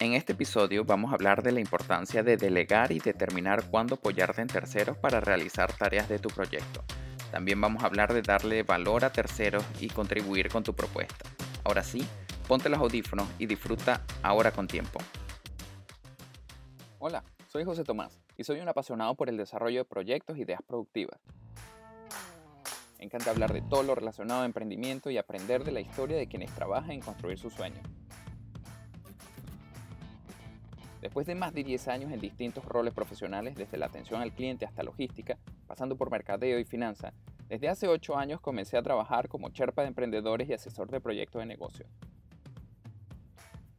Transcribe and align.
En 0.00 0.12
este 0.12 0.32
episodio 0.32 0.84
vamos 0.84 1.10
a 1.10 1.14
hablar 1.16 1.42
de 1.42 1.50
la 1.50 1.58
importancia 1.58 2.22
de 2.22 2.36
delegar 2.36 2.92
y 2.92 3.00
determinar 3.00 3.68
cuándo 3.68 3.96
apoyarte 3.96 4.40
en 4.40 4.46
terceros 4.46 4.96
para 4.96 5.18
realizar 5.18 5.72
tareas 5.72 6.08
de 6.08 6.20
tu 6.20 6.28
proyecto. 6.28 6.84
También 7.32 7.60
vamos 7.60 7.82
a 7.82 7.86
hablar 7.86 8.14
de 8.14 8.22
darle 8.22 8.62
valor 8.62 9.04
a 9.04 9.10
terceros 9.10 9.64
y 9.80 9.88
contribuir 9.88 10.50
con 10.50 10.62
tu 10.62 10.72
propuesta. 10.72 11.28
Ahora 11.64 11.82
sí, 11.82 12.06
ponte 12.46 12.68
los 12.68 12.78
audífonos 12.78 13.26
y 13.40 13.46
disfruta 13.46 14.04
ahora 14.22 14.52
con 14.52 14.68
tiempo. 14.68 15.00
Hola, 17.00 17.24
soy 17.48 17.64
José 17.64 17.82
Tomás 17.82 18.20
y 18.36 18.44
soy 18.44 18.60
un 18.60 18.68
apasionado 18.68 19.16
por 19.16 19.28
el 19.28 19.36
desarrollo 19.36 19.80
de 19.80 19.84
proyectos 19.84 20.38
y 20.38 20.42
ideas 20.42 20.60
productivas. 20.64 21.18
Me 23.00 23.04
encanta 23.04 23.32
hablar 23.32 23.52
de 23.52 23.62
todo 23.62 23.82
lo 23.82 23.96
relacionado 23.96 24.42
a 24.42 24.46
emprendimiento 24.46 25.10
y 25.10 25.18
aprender 25.18 25.64
de 25.64 25.72
la 25.72 25.80
historia 25.80 26.16
de 26.16 26.28
quienes 26.28 26.54
trabajan 26.54 26.92
en 26.92 27.00
construir 27.00 27.36
sus 27.36 27.52
sueños. 27.52 27.84
Después 31.00 31.26
de 31.26 31.36
más 31.36 31.54
de 31.54 31.62
10 31.62 31.88
años 31.88 32.12
en 32.12 32.20
distintos 32.20 32.64
roles 32.64 32.92
profesionales, 32.92 33.54
desde 33.54 33.78
la 33.78 33.86
atención 33.86 34.20
al 34.20 34.32
cliente 34.32 34.64
hasta 34.64 34.82
logística, 34.82 35.38
pasando 35.66 35.96
por 35.96 36.10
mercadeo 36.10 36.58
y 36.58 36.64
finanza, 36.64 37.12
desde 37.48 37.68
hace 37.68 37.86
8 37.86 38.16
años 38.16 38.40
comencé 38.40 38.76
a 38.76 38.82
trabajar 38.82 39.28
como 39.28 39.50
cherpa 39.50 39.82
de 39.82 39.88
emprendedores 39.88 40.48
y 40.48 40.54
asesor 40.54 40.90
de 40.90 41.00
proyectos 41.00 41.40
de 41.40 41.46
negocio. 41.46 41.86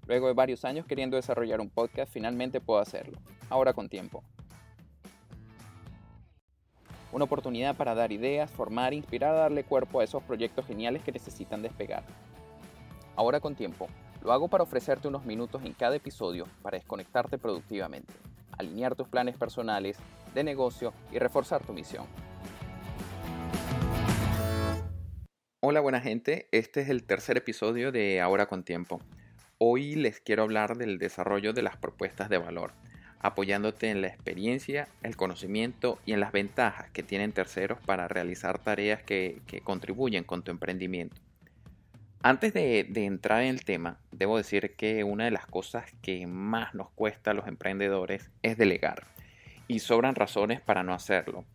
Luego 0.07 0.27
de 0.27 0.33
varios 0.33 0.63
años 0.65 0.85
queriendo 0.85 1.17
desarrollar 1.17 1.59
un 1.59 1.69
podcast, 1.69 2.11
finalmente 2.11 2.61
puedo 2.61 2.79
hacerlo, 2.79 3.19
ahora 3.49 3.73
con 3.73 3.89
tiempo. 3.89 4.23
Una 7.11 7.25
oportunidad 7.25 7.75
para 7.75 7.95
dar 7.95 8.11
ideas, 8.11 8.49
formar 8.49 8.93
inspirar 8.93 9.35
darle 9.35 9.63
cuerpo 9.63 9.99
a 9.99 10.03
esos 10.03 10.23
proyectos 10.23 10.65
geniales 10.65 11.03
que 11.03 11.11
necesitan 11.11 11.61
despegar. 11.61 12.03
Ahora 13.15 13.39
con 13.39 13.55
tiempo, 13.55 13.87
lo 14.23 14.33
hago 14.33 14.47
para 14.47 14.63
ofrecerte 14.63 15.07
unos 15.07 15.25
minutos 15.25 15.63
en 15.63 15.73
cada 15.73 15.95
episodio 15.95 16.45
para 16.61 16.77
desconectarte 16.77 17.37
productivamente, 17.37 18.13
alinear 18.57 18.95
tus 18.95 19.07
planes 19.07 19.37
personales, 19.37 19.97
de 20.33 20.43
negocio 20.43 20.93
y 21.11 21.19
reforzar 21.19 21.65
tu 21.65 21.73
misión. 21.73 22.05
Hola 25.61 25.81
buena 25.81 25.99
gente, 25.99 26.47
este 26.51 26.81
es 26.81 26.89
el 26.89 27.03
tercer 27.03 27.37
episodio 27.37 27.91
de 27.91 28.21
Ahora 28.21 28.47
con 28.47 28.63
Tiempo. 28.63 29.01
Hoy 29.57 29.95
les 29.95 30.21
quiero 30.21 30.43
hablar 30.43 30.77
del 30.77 30.99
desarrollo 30.99 31.51
de 31.51 31.63
las 31.63 31.75
propuestas 31.75 32.29
de 32.29 32.37
valor, 32.37 32.71
apoyándote 33.19 33.89
en 33.89 34.01
la 34.01 34.07
experiencia, 34.07 34.87
el 35.03 35.17
conocimiento 35.17 35.99
y 36.05 36.13
en 36.13 36.21
las 36.21 36.31
ventajas 36.31 36.89
que 36.91 37.03
tienen 37.03 37.33
terceros 37.33 37.79
para 37.85 38.07
realizar 38.07 38.59
tareas 38.59 39.03
que, 39.03 39.41
que 39.47 39.59
contribuyen 39.59 40.23
con 40.23 40.43
tu 40.43 40.51
emprendimiento. 40.51 41.19
Antes 42.21 42.51
de, 42.53 42.85
entrar 42.95 43.43
en 43.43 43.47
el 43.47 43.63
tema, 43.63 43.97
debo 44.11 44.35
decir 44.35 44.75
que 44.75 45.05
una 45.05 45.23
de 45.23 45.31
las 45.31 45.45
cosas 45.45 45.85
que 46.01 46.27
más 46.27 46.75
nos 46.75 46.89
cuesta 46.89 47.31
a 47.31 47.33
los 47.33 47.47
emprendedores 47.47 48.29
es 48.43 48.57
delegar. 48.57 49.03
Y 49.69 49.79
sobran 49.79 50.15
razones 50.15 50.59
para 50.59 50.83
no 50.83 50.93
hacerlo. 50.93 51.45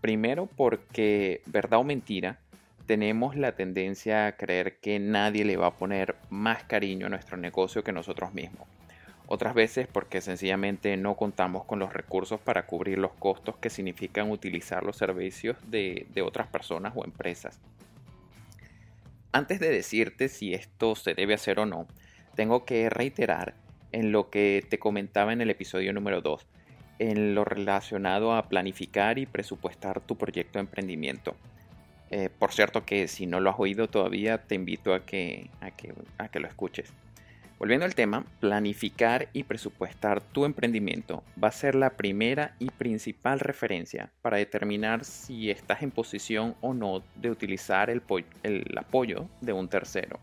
Primero 0.00 0.46
porque, 0.46 1.42
verdad 1.44 1.80
o 1.80 1.84
mentira, 1.84 2.38
tenemos 2.86 3.36
la 3.36 3.52
tendencia 3.52 4.26
a 4.26 4.32
creer 4.32 4.78
que 4.78 4.98
nadie 4.98 5.44
le 5.44 5.58
va 5.58 5.66
a 5.66 5.76
poner 5.76 6.16
más 6.30 6.64
cariño 6.64 7.06
a 7.06 7.10
nuestro 7.10 7.36
negocio 7.36 7.84
que 7.84 7.92
nosotros 7.92 8.32
mismos. 8.32 8.66
Otras 9.26 9.52
veces 9.52 9.88
porque 9.88 10.22
sencillamente 10.22 10.96
no 10.96 11.16
contamos 11.16 11.64
con 11.64 11.78
los 11.78 11.92
recursos 11.92 12.40
para 12.40 12.64
cubrir 12.64 12.96
los 12.96 13.12
costos 13.12 13.58
que 13.58 13.68
significan 13.68 14.30
utilizar 14.30 14.84
los 14.84 14.96
servicios 14.96 15.58
de 15.70 16.06
otras 16.24 16.46
personas 16.46 16.94
o 16.96 17.04
empresas. 17.04 17.60
Antes 19.34 19.58
de 19.58 19.68
decirte 19.68 20.28
si 20.28 20.54
esto 20.54 20.94
se 20.94 21.12
debe 21.12 21.34
hacer 21.34 21.58
o 21.58 21.66
no, 21.66 21.88
tengo 22.36 22.64
que 22.64 22.88
reiterar 22.88 23.54
en 23.90 24.12
lo 24.12 24.30
que 24.30 24.64
te 24.70 24.78
comentaba 24.78 25.32
en 25.32 25.40
el 25.40 25.50
episodio 25.50 25.92
número 25.92 26.20
2, 26.20 26.46
en 27.00 27.34
lo 27.34 27.44
relacionado 27.44 28.32
a 28.32 28.48
planificar 28.48 29.18
y 29.18 29.26
presupuestar 29.26 30.00
tu 30.00 30.16
proyecto 30.16 30.60
de 30.60 30.66
emprendimiento. 30.66 31.34
Eh, 32.12 32.28
por 32.38 32.52
cierto 32.52 32.86
que 32.86 33.08
si 33.08 33.26
no 33.26 33.40
lo 33.40 33.50
has 33.50 33.56
oído 33.58 33.88
todavía, 33.88 34.38
te 34.38 34.54
invito 34.54 34.94
a 34.94 35.04
que, 35.04 35.50
a 35.60 35.72
que, 35.72 35.92
a 36.16 36.28
que 36.28 36.38
lo 36.38 36.46
escuches. 36.46 36.92
Volviendo 37.64 37.86
al 37.86 37.94
tema, 37.94 38.26
planificar 38.40 39.30
y 39.32 39.44
presupuestar 39.44 40.20
tu 40.20 40.44
emprendimiento 40.44 41.24
va 41.42 41.48
a 41.48 41.50
ser 41.50 41.74
la 41.74 41.96
primera 41.96 42.54
y 42.58 42.68
principal 42.68 43.40
referencia 43.40 44.12
para 44.20 44.36
determinar 44.36 45.06
si 45.06 45.50
estás 45.50 45.82
en 45.82 45.90
posición 45.90 46.56
o 46.60 46.74
no 46.74 47.02
de 47.16 47.30
utilizar 47.30 47.88
el, 47.88 48.02
apoyo 48.76 49.30
de 49.40 49.54
un 49.54 49.70
tercero. 49.70 50.20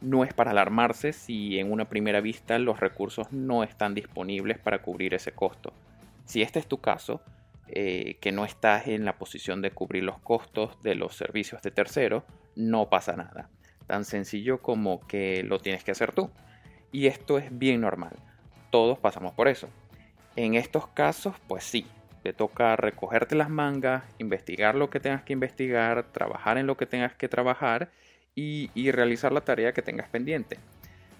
No 0.00 0.24
es 0.24 0.34
para 0.34 0.50
alarmarse 0.50 1.12
si 1.12 1.60
en 1.60 1.70
una 1.70 1.88
primera 1.88 2.20
vista 2.20 2.58
los 2.58 2.80
recursos 2.80 3.30
no 3.30 3.62
están 3.62 3.94
disponibles 3.94 4.58
para 4.58 4.82
cubrir 4.82 5.14
ese 5.14 5.30
costo. 5.30 5.72
Si 6.24 6.42
este 6.42 6.58
es 6.58 6.66
tu 6.66 6.78
caso, 6.78 7.22
eh, 7.68 8.16
que 8.20 8.32
no 8.32 8.44
estás 8.44 8.88
en 8.88 9.04
la 9.04 9.16
posición 9.16 9.62
de 9.62 9.70
cubrir 9.70 10.02
los 10.02 10.18
costos 10.18 10.82
de 10.82 10.96
los 10.96 11.14
servicios 11.14 11.62
de 11.62 11.70
tercero, 11.70 12.24
no 12.56 12.90
pasa 12.90 13.14
nada 13.14 13.48
tan 13.88 14.04
sencillo 14.04 14.62
como 14.62 15.00
que 15.08 15.42
lo 15.42 15.58
tienes 15.58 15.82
que 15.82 15.90
hacer 15.90 16.12
tú. 16.12 16.30
Y 16.92 17.06
esto 17.06 17.38
es 17.38 17.56
bien 17.56 17.80
normal. 17.80 18.16
Todos 18.70 18.98
pasamos 18.98 19.32
por 19.34 19.48
eso. 19.48 19.68
En 20.36 20.54
estos 20.54 20.86
casos, 20.88 21.34
pues 21.46 21.64
sí, 21.64 21.86
te 22.22 22.32
toca 22.32 22.76
recogerte 22.76 23.34
las 23.34 23.50
mangas, 23.50 24.04
investigar 24.18 24.74
lo 24.74 24.90
que 24.90 25.00
tengas 25.00 25.22
que 25.22 25.32
investigar, 25.32 26.04
trabajar 26.12 26.58
en 26.58 26.66
lo 26.66 26.76
que 26.76 26.86
tengas 26.86 27.14
que 27.14 27.28
trabajar 27.28 27.90
y, 28.34 28.70
y 28.74 28.90
realizar 28.90 29.32
la 29.32 29.40
tarea 29.40 29.72
que 29.72 29.82
tengas 29.82 30.08
pendiente. 30.08 30.58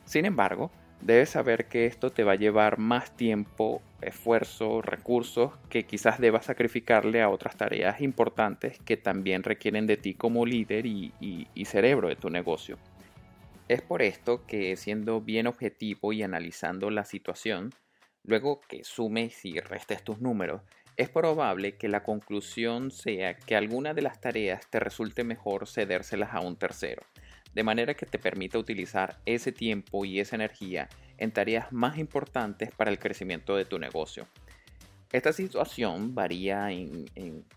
Sin 0.04 0.24
embargo, 0.24 0.70
debes 1.00 1.30
saber 1.30 1.66
que 1.66 1.86
esto 1.86 2.10
te 2.10 2.24
va 2.24 2.32
a 2.32 2.36
llevar 2.36 2.78
más 2.78 3.16
tiempo, 3.16 3.82
esfuerzo, 4.00 4.82
recursos 4.82 5.52
que 5.68 5.84
quizás 5.84 6.18
debas 6.18 6.46
sacrificarle 6.46 7.22
a 7.22 7.28
otras 7.28 7.56
tareas 7.56 8.00
importantes 8.00 8.78
que 8.80 8.96
también 8.96 9.42
requieren 9.42 9.86
de 9.86 9.96
ti 9.96 10.14
como 10.14 10.46
líder 10.46 10.86
y, 10.86 11.12
cerebro 11.64 12.08
de 12.08 12.16
tu 12.16 12.30
negocio. 12.30 12.78
Es 13.68 13.82
por 13.82 14.02
esto 14.02 14.46
que 14.46 14.76
siendo 14.76 15.20
bien 15.20 15.46
objetivo 15.46 16.12
y 16.12 16.22
analizando 16.22 16.90
la 16.90 17.04
situación, 17.04 17.74
luego 18.24 18.60
que 18.62 18.82
sumes 18.82 19.44
y 19.44 19.60
restes 19.60 20.02
tus 20.02 20.20
números, 20.20 20.62
es 20.96 21.10
probable 21.10 21.76
que 21.76 21.88
la 21.88 22.02
conclusión 22.02 22.90
sea 22.90 23.36
que 23.36 23.56
alguna 23.56 23.94
de 23.94 24.02
las 24.02 24.20
tareas 24.20 24.68
te 24.70 24.80
resulte 24.80 25.22
mejor 25.22 25.68
cedérselas 25.68 26.34
a 26.34 26.40
un 26.40 26.56
tercero 26.56 27.02
de 27.54 27.64
manera 27.64 27.94
que 27.94 28.06
te 28.06 28.18
permita 28.18 28.58
utilizar 28.58 29.18
ese 29.26 29.52
tiempo 29.52 30.04
y 30.04 30.20
esa 30.20 30.36
energía 30.36 30.88
en 31.16 31.32
tareas 31.32 31.72
más 31.72 31.98
importantes 31.98 32.70
para 32.70 32.90
el 32.90 32.98
crecimiento 32.98 33.56
de 33.56 33.64
tu 33.64 33.78
negocio. 33.78 34.28
Esta 35.10 35.32
situación 35.32 36.14
varía 36.14 36.70
en, 36.70 37.06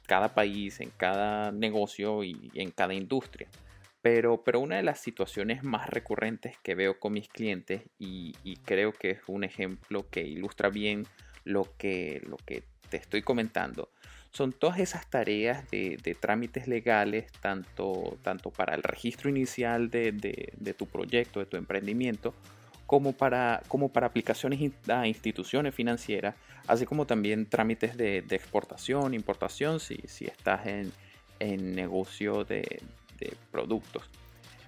cada 0.07 0.33
país, 0.33 0.79
en 0.79 0.89
cada 0.89 1.51
negocio 1.51 2.23
y 2.23 2.49
en 2.55 2.71
cada 2.71 2.93
industria. 2.93 3.47
Pero, 4.01 4.43
pero, 4.43 4.59
una 4.59 4.77
de 4.77 4.83
las 4.83 4.99
situaciones 4.99 5.63
más 5.63 5.89
recurrentes 5.89 6.57
que 6.63 6.73
veo 6.73 6.99
con 6.99 7.13
mis 7.13 7.29
clientes 7.29 7.83
y, 7.99 8.33
creo 8.65 8.93
que 8.93 9.11
es 9.11 9.19
un 9.27 9.43
ejemplo 9.43 10.09
que 10.09 10.21
ilustra 10.21 10.69
bien 10.69 11.05
lo 11.43 11.75
que, 11.77 12.21
lo 12.25 12.37
que 12.37 12.63
te 12.89 12.97
estoy 12.97 13.21
comentando 13.21 13.89
son 14.31 14.53
todas 14.53 14.79
esas 14.79 15.09
tareas 15.09 15.69
de, 15.69 16.17
trámites 16.19 16.67
legales, 16.67 17.31
tanto, 17.41 18.17
tanto, 18.21 18.49
para 18.49 18.75
el 18.75 18.83
registro 18.83 19.29
inicial 19.29 19.89
de, 19.89 20.75
tu 20.77 20.87
proyecto, 20.87 21.39
de 21.39 21.45
tu 21.45 21.57
emprendimiento, 21.57 22.33
como 22.87 23.13
para, 23.13 23.61
como 23.67 23.89
para 23.89 24.07
aplicaciones 24.07 24.71
a 24.87 25.05
instituciones 25.05 25.75
financieras, 25.75 26.35
así 26.67 26.85
como 26.85 27.05
también 27.05 27.45
trámites 27.45 27.97
de, 27.97 28.19
exportación, 28.29 29.13
importación, 29.13 29.79
si, 29.79 29.97
si 30.07 30.25
estás 30.25 30.65
en, 30.65 30.91
negocio 31.75 32.45
de, 32.45 32.81
productos. 33.51 34.03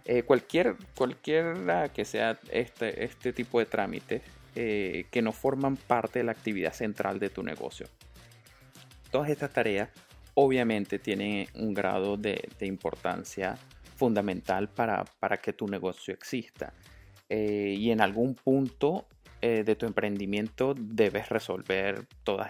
Eh, 0.06 0.24
cualquier, 0.24 0.76
cualquiera 0.96 1.90
que 1.90 2.06
sea 2.06 2.40
este, 2.52 3.06
este 3.06 3.32
tipo 3.32 3.60
de 3.60 3.66
trámites 3.66 4.22
eh, 4.56 5.06
que 5.10 5.24
no 5.24 5.32
forman 5.32 5.78
parte 5.78 6.20
de 6.20 6.26
la 6.26 6.32
actividad 6.32 6.74
central 6.74 7.20
de 7.20 7.32
tu 7.32 7.42
negocio. 7.42 7.88
Todas 9.10 9.30
estas 9.30 9.52
tareas 9.52 9.90
obviamente 10.36 11.00
tienen 11.00 11.48
un 11.56 11.74
grado 11.74 12.18
de, 12.18 12.50
importancia 12.62 13.58
fundamental 13.96 14.70
para, 14.70 15.38
que 15.42 15.54
tu 15.54 15.68
negocio 15.68 16.14
exista. 16.14 16.72
Eh, 17.30 17.76
y 17.78 17.90
en 17.90 18.02
algún 18.02 18.36
punto 18.36 19.08
eh, 19.42 19.64
de 19.64 19.76
tu 19.76 19.88
emprendimiento 19.88 20.76
debes 20.78 21.30
resolver 21.30 22.06
todos 22.24 22.46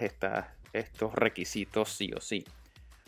estos 0.74 1.13
requisitos 1.13 1.89
sí 1.89 2.12
o 2.13 2.19
sí. 2.19 2.44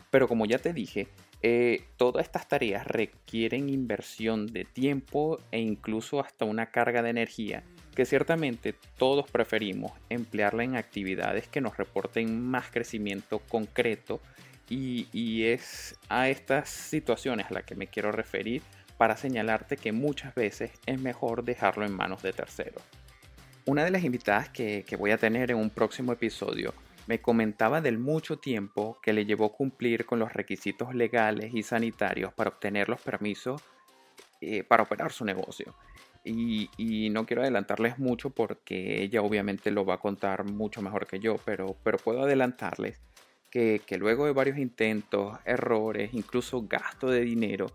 Pero 0.09 0.29
como 0.29 0.45
ya 0.45 0.59
te 0.59 0.71
dije, 0.71 1.09
eh, 1.47 1.83
todas 1.97 2.25
estas 2.25 2.47
tareas 2.47 2.87
requieren 2.87 3.69
inversión 3.69 4.47
de 4.47 4.65
tiempo 4.65 5.39
e 5.51 5.59
incluso 5.59 6.19
hasta 6.19 6.43
una 6.43 6.71
carga 6.71 7.03
de 7.03 7.11
energía 7.11 7.61
que 7.93 8.07
ciertamente 8.07 8.73
todos 8.97 9.29
preferimos 9.29 9.91
emplearla 10.09 10.63
en 10.63 10.75
actividades 10.75 11.47
que 11.47 11.61
nos 11.61 11.77
reporten 11.77 12.41
más 12.41 12.71
crecimiento 12.71 13.37
concreto 13.47 14.21
y, 14.71 15.43
es 15.43 15.99
a 16.09 16.29
estas 16.29 16.67
situaciones 16.67 17.45
a 17.51 17.53
las 17.53 17.63
que 17.63 17.75
me 17.75 17.85
quiero 17.85 18.11
referir 18.11 18.63
para 18.97 19.15
señalarte 19.15 19.77
que 19.77 19.91
muchas 19.91 20.33
veces 20.33 20.71
es 20.87 20.99
mejor 20.99 21.43
dejarlo 21.43 21.85
en 21.85 21.93
manos 21.95 22.23
de 22.23 22.33
terceros. 22.33 22.81
Una 23.67 23.83
de 23.83 23.91
las 23.91 24.03
invitadas 24.03 24.49
que, 24.49 24.83
voy 24.97 25.11
a 25.11 25.19
tener 25.19 25.51
en 25.51 25.57
un 25.57 25.69
próximo 25.69 26.11
episodio 26.11 26.73
me 27.07 27.21
comentaba 27.21 27.81
del 27.81 27.99
mucho 27.99 28.37
tiempo 28.37 28.97
que 29.01 29.13
le 29.13 29.25
llevó 29.25 29.51
cumplir 29.51 30.05
con 30.05 30.19
los 30.19 30.33
requisitos 30.33 30.95
legales 30.95 31.53
y 31.53 31.63
sanitarios 31.63 32.33
para 32.33 32.49
obtener 32.49 32.89
los 32.89 33.01
permisos 33.01 33.61
eh, 34.41 34.63
para 34.63 34.83
operar 34.83 35.11
su 35.11 35.25
negocio. 35.25 35.75
Y, 36.23 37.09
no 37.11 37.25
quiero 37.25 37.43
adelantarles 37.43 37.99
mucho 37.99 38.31
porque 38.31 39.01
ella 39.03 39.21
obviamente 39.21 39.71
lo 39.71 39.85
va 39.85 39.95
a 39.95 39.99
contar 39.99 40.43
mucho 40.43 40.81
mejor 40.81 41.07
que 41.07 41.19
yo, 41.19 41.37
pero, 41.45 41.77
pero 41.83 41.97
puedo 41.97 42.23
adelantarles 42.23 42.99
que, 43.51 43.81
que 43.85 43.97
luego 43.97 44.25
de 44.25 44.33
varios 44.33 44.57
intentos, 44.57 45.37
errores, 45.45 46.13
incluso 46.13 46.63
gasto 46.67 47.09
de 47.09 47.21
dinero, 47.21 47.67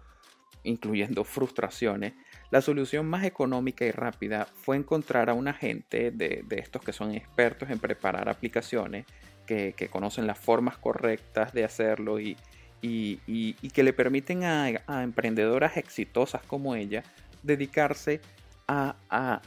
incluyendo 0.64 1.24
frustraciones, 1.24 2.12
la 2.50 2.60
solución 2.60 3.06
más 3.06 3.24
económica 3.24 3.84
y 3.84 3.92
rápida 3.92 4.44
fue 4.44 4.76
encontrar 4.76 5.30
a 5.30 5.34
un 5.34 5.46
agente 5.46 6.10
de, 6.10 6.44
estos 6.50 6.82
que 6.82 6.92
son 6.92 7.14
expertos 7.14 7.70
en 7.70 7.78
preparar 7.78 8.28
aplicaciones, 8.28 9.06
que, 9.46 9.88
conocen 9.90 10.26
las 10.26 10.38
formas 10.38 10.76
correctas 10.76 11.52
de 11.52 11.64
hacerlo 11.64 12.18
y, 12.20 12.36
que 12.82 13.82
le 13.82 13.92
permiten 13.92 14.44
a, 14.44 14.68
emprendedoras 15.02 15.76
exitosas 15.76 16.42
como 16.42 16.74
ella 16.74 17.04
dedicarse 17.42 18.20
a, 18.66 18.96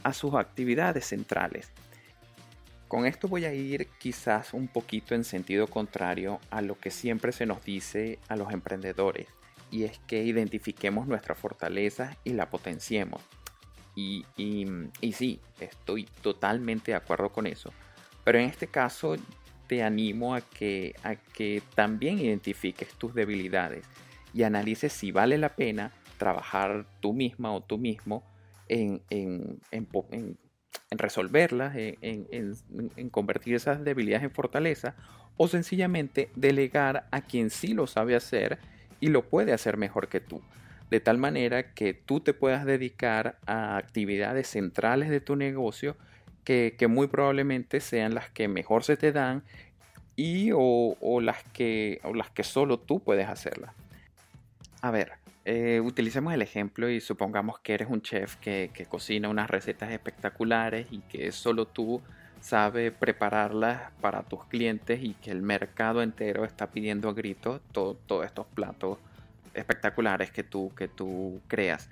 a 0.02 0.12
sus 0.14 0.34
actividades 0.34 1.06
centrales. 1.06 1.70
Con 2.88 3.06
esto 3.06 3.28
voy 3.28 3.44
a 3.44 3.52
ir 3.52 3.88
quizás 3.98 4.54
un 4.54 4.68
poquito 4.68 5.14
en 5.14 5.24
sentido 5.24 5.66
contrario 5.66 6.38
a 6.50 6.62
lo 6.62 6.78
que 6.78 6.90
siempre 6.90 7.32
se 7.32 7.44
nos 7.44 7.64
dice 7.64 8.18
a 8.28 8.36
los 8.36 8.52
emprendedores 8.52 9.26
y 9.74 9.82
es 9.82 9.98
que 10.06 10.22
identifiquemos 10.22 11.08
nuestras 11.08 11.36
fortalezas 11.36 12.16
y 12.22 12.34
la 12.34 12.48
potenciemos. 12.48 13.20
Y, 13.96 14.24
y, 14.36 15.12
sí, 15.12 15.40
estoy 15.58 16.04
totalmente 16.22 16.92
de 16.92 16.96
acuerdo 16.96 17.32
con 17.32 17.48
eso. 17.48 17.72
Pero 18.22 18.38
en 18.38 18.44
este 18.44 18.68
caso 18.68 19.16
te 19.66 19.82
animo 19.82 20.36
a 20.36 20.42
que, 20.42 20.94
a 21.02 21.16
que 21.16 21.60
también 21.74 22.20
identifiques 22.20 22.94
tus 22.94 23.14
debilidades 23.14 23.84
y 24.32 24.44
analices 24.44 24.92
si 24.92 25.10
vale 25.10 25.38
la 25.38 25.56
pena 25.56 25.90
trabajar 26.18 26.86
tú 27.00 27.12
misma 27.12 27.52
o 27.52 27.60
tú 27.60 27.76
mismo 27.76 28.22
en, 28.68 29.02
en, 29.10 29.58
en, 29.72 29.88
en 30.12 30.98
resolverlas, 30.98 31.74
en, 31.76 33.10
convertir 33.10 33.56
esas 33.56 33.82
debilidades 33.82 34.22
en 34.22 34.30
fortaleza 34.30 34.94
o 35.36 35.48
sencillamente 35.48 36.30
delegar 36.36 37.08
a 37.10 37.22
quien 37.22 37.50
sí 37.50 37.74
lo 37.74 37.88
sabe 37.88 38.14
hacer 38.14 38.60
y 39.04 39.08
lo 39.08 39.28
puede 39.28 39.52
hacer 39.52 39.76
mejor 39.76 40.08
que 40.08 40.20
tú. 40.20 40.40
De 40.90 40.98
tal 40.98 41.18
manera 41.18 41.74
que 41.74 41.92
tú 41.92 42.20
te 42.20 42.32
puedas 42.32 42.64
dedicar 42.64 43.36
a 43.44 43.76
actividades 43.76 44.48
centrales 44.48 45.10
de 45.10 45.20
tu 45.20 45.36
negocio 45.36 45.94
que, 46.42 46.74
muy 46.88 47.06
probablemente 47.06 47.80
sean 47.80 48.14
las 48.14 48.30
que 48.30 48.48
mejor 48.48 48.82
se 48.82 48.96
te 48.96 49.12
dan 49.12 49.42
y 50.16 50.52
o, 50.54 51.20
las, 51.20 51.42
que, 51.52 52.00
las 52.14 52.30
que 52.30 52.44
solo 52.44 52.78
tú 52.78 53.00
puedes 53.00 53.28
hacerlas. 53.28 53.74
A 54.80 54.90
ver, 54.90 55.12
eh, 55.44 55.82
utilicemos 55.84 56.32
el 56.32 56.40
ejemplo 56.40 56.88
y 56.88 57.02
supongamos 57.02 57.58
que 57.58 57.74
eres 57.74 57.88
un 57.90 58.00
chef 58.00 58.36
que, 58.36 58.70
que, 58.72 58.86
cocina 58.86 59.28
unas 59.28 59.50
recetas 59.50 59.92
espectaculares 59.92 60.86
y 60.90 61.00
que 61.00 61.30
solo 61.30 61.66
tú 61.66 62.00
sabes 62.44 62.92
prepararlas 62.92 63.90
para 64.02 64.22
tus 64.22 64.44
clientes 64.44 65.02
y 65.02 65.14
que 65.14 65.30
el 65.30 65.40
mercado 65.40 66.02
entero 66.02 66.44
está 66.44 66.70
pidiendo 66.70 67.08
a 67.08 67.14
gritos 67.14 67.62
todos 67.72 67.96
estos 68.22 68.46
platos 68.48 68.98
espectaculares 69.54 70.30
que 70.30 70.42
tú, 70.42 70.70
que 70.76 70.86
tú 70.86 71.40
creas. 71.48 71.88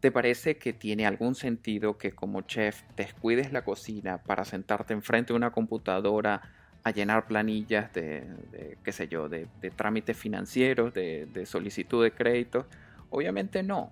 ¿Te 0.00 0.12
parece 0.12 0.58
que 0.58 0.74
tiene 0.74 1.06
algún 1.06 1.34
sentido 1.34 1.96
que 1.96 2.12
como 2.12 2.42
chef 2.42 2.82
descuides 2.96 3.50
la 3.50 3.64
cocina 3.64 4.18
para 4.18 4.44
sentarte 4.44 4.92
enfrente 4.92 5.32
de 5.32 5.38
una 5.38 5.52
computadora 5.52 6.42
a 6.84 6.90
llenar 6.90 7.26
planillas 7.26 7.90
de, 7.94 8.76
qué 8.84 8.92
sé 8.92 9.08
yo, 9.08 9.30
de, 9.30 9.48
trámites 9.74 10.18
financieros, 10.18 10.92
de, 10.92 11.46
solicitud 11.46 12.04
de 12.04 12.12
crédito? 12.12 12.66
Obviamente 13.08 13.62
no. 13.62 13.90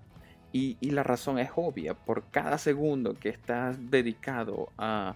Y, 0.53 0.77
y 0.79 0.91
la 0.91 1.01
razón 1.01 1.39
es 1.39 1.49
obvia, 1.55 1.95
por 1.95 2.29
cada 2.29 2.59
segundo 2.59 3.15
que 3.15 3.29
estás 3.29 3.89
dedicado 3.89 4.71
a, 4.77 5.15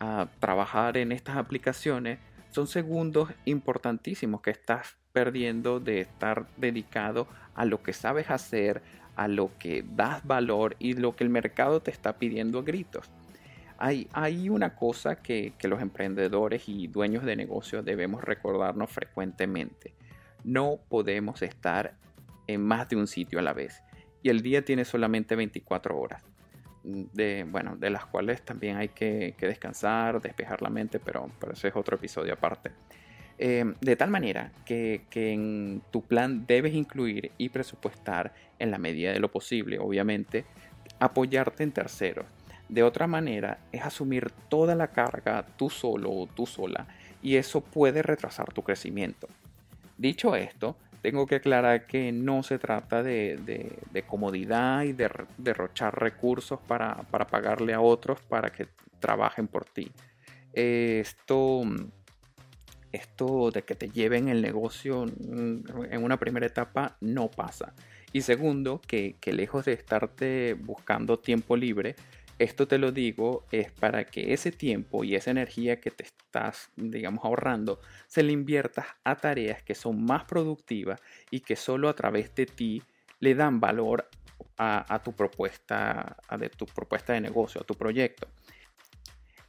a 0.00 0.28
trabajar 0.38 0.96
en 0.96 1.12
estas 1.12 1.36
aplicaciones 1.36 2.18
son 2.50 2.66
segundos 2.66 3.30
importantísimos 3.44 4.40
que 4.40 4.50
estás 4.50 4.96
perdiendo 5.12 5.80
de 5.80 6.00
estar 6.00 6.46
dedicado 6.56 7.26
a 7.54 7.64
lo 7.64 7.82
que 7.82 7.92
sabes 7.92 8.30
hacer, 8.30 8.82
a 9.16 9.28
lo 9.28 9.50
que 9.58 9.84
das 9.96 10.24
valor 10.26 10.76
y 10.78 10.94
lo 10.94 11.14
que 11.16 11.24
el 11.24 11.30
mercado 11.30 11.82
te 11.82 11.90
está 11.90 12.18
pidiendo 12.18 12.60
a 12.60 12.62
gritos. 12.62 13.10
Hay, 13.80 14.48
una 14.48 14.74
cosa 14.74 15.16
que 15.16 15.52
los 15.62 15.80
emprendedores 15.80 16.68
y 16.68 16.88
dueños 16.88 17.24
de 17.24 17.36
negocios 17.36 17.84
debemos 17.84 18.24
recordarnos 18.24 18.90
frecuentemente. 18.90 19.94
No 20.42 20.80
podemos 20.88 21.42
estar 21.42 21.94
en 22.48 22.64
más 22.64 22.88
de 22.88 22.96
un 22.96 23.06
sitio 23.06 23.38
a 23.38 23.42
la 23.42 23.52
vez 23.52 23.82
y 24.22 24.30
el 24.30 24.42
día 24.42 24.64
tiene 24.64 24.84
solamente 24.84 25.36
24 25.36 25.96
horas 25.96 26.27
de, 26.88 27.44
bueno, 27.48 27.76
de 27.76 27.90
las 27.90 28.06
cuales 28.06 28.42
también 28.42 28.76
hay 28.76 28.88
que, 28.88 29.34
descansar, 29.40 30.20
despejar 30.20 30.62
la 30.62 30.70
mente, 30.70 30.98
pero, 30.98 31.30
pero, 31.38 31.52
ese 31.52 31.68
es 31.68 31.76
otro 31.76 31.96
episodio 31.96 32.32
aparte. 32.32 32.70
Eh, 33.38 33.74
de 33.80 33.96
tal 33.96 34.10
manera 34.10 34.50
que, 34.64 35.02
que, 35.10 35.32
en 35.32 35.82
tu 35.92 36.02
plan 36.02 36.46
debes 36.46 36.74
incluir 36.74 37.30
y 37.38 37.50
presupuestar 37.50 38.32
en 38.58 38.70
la 38.70 38.78
medida 38.78 39.12
de 39.12 39.20
lo 39.20 39.30
posible, 39.30 39.78
obviamente, 39.78 40.44
apoyarte 40.98 41.62
en 41.62 41.72
terceros. 41.72 42.26
De 42.68 42.82
otra 42.82 43.06
manera, 43.06 43.58
es 43.70 43.82
asumir 43.82 44.30
toda 44.48 44.74
la 44.74 44.88
carga 44.88 45.46
tú 45.56 45.70
solo 45.70 46.10
o 46.10 46.26
tú 46.26 46.46
sola 46.46 46.86
y 47.22 47.36
eso 47.36 47.60
puede 47.60 48.02
retrasar 48.02 48.52
tu 48.52 48.62
crecimiento. 48.62 49.28
Dicho 49.96 50.34
esto, 50.36 50.76
tengo 51.02 51.26
que 51.26 51.36
aclarar 51.36 51.86
que 51.86 52.12
no 52.12 52.42
se 52.42 52.58
trata 52.58 53.02
de, 53.02 53.74
comodidad 54.06 54.82
y 54.82 54.92
de 54.92 55.10
derrochar 55.36 56.00
recursos 56.00 56.58
para, 56.66 56.96
pagarle 57.30 57.74
a 57.74 57.80
otros 57.80 58.20
para 58.22 58.50
que 58.50 58.68
trabajen 59.00 59.48
por 59.48 59.64
ti. 59.64 59.90
Esto, 60.52 61.62
esto 62.92 63.50
de 63.50 63.62
que 63.62 63.74
te 63.74 63.90
lleven 63.90 64.28
el 64.28 64.42
negocio 64.42 65.04
en 65.04 66.02
una 66.04 66.18
primera 66.18 66.46
etapa 66.46 66.96
no 67.00 67.30
pasa. 67.30 67.74
Y 68.12 68.22
segundo, 68.22 68.80
que, 68.86 69.16
que 69.20 69.32
lejos 69.32 69.66
de 69.66 69.74
estarte 69.74 70.54
buscando 70.54 71.18
tiempo 71.18 71.56
libre, 71.56 71.94
esto 72.38 72.68
te 72.68 72.78
lo 72.78 72.92
digo 72.92 73.46
es 73.50 73.72
para 73.72 74.04
que 74.04 74.32
ese 74.32 74.52
tiempo 74.52 75.02
y 75.02 75.16
esa 75.16 75.30
energía 75.32 75.80
que 75.80 75.90
te 75.90 76.04
estás, 76.04 76.70
digamos, 76.76 77.24
ahorrando, 77.24 77.80
se 78.06 78.22
le 78.22 78.32
inviertas 78.32 78.86
a 79.02 79.16
tareas 79.16 79.62
que 79.62 79.74
son 79.74 80.04
más 80.04 80.24
productivas 80.24 81.00
y 81.30 81.40
que 81.40 81.56
solo 81.56 81.88
a 81.88 81.94
través 81.94 82.34
de 82.36 82.46
ti 82.46 82.82
le 83.18 83.34
dan 83.34 83.58
valor 83.60 84.08
a, 84.56 85.00
tu 85.04 85.12
propuesta, 85.12 86.16
de 86.38 86.48
tu 86.48 86.66
propuesta 86.66 87.12
de 87.12 87.20
negocio, 87.20 87.60
a 87.60 87.64
tu 87.64 87.74
proyecto. 87.74 88.28